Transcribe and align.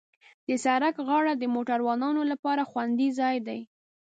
د 0.47 0.49
سړک 0.65 0.95
غاړه 1.07 1.33
د 1.37 1.43
موټروانو 1.55 2.21
لپاره 2.31 2.67
خوندي 2.69 3.09
ځای 3.19 3.37
دی. 3.47 3.59